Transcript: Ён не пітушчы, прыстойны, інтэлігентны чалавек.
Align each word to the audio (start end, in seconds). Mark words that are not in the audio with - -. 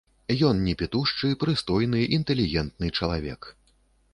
Ён 0.47 0.61
не 0.69 0.73
пітушчы, 0.79 1.29
прыстойны, 1.43 2.01
інтэлігентны 2.17 2.91
чалавек. 2.97 3.41